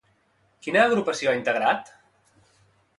Quina 0.67 0.81
agrupació 0.87 1.31
ha 1.33 1.37
integrat? 1.41 1.95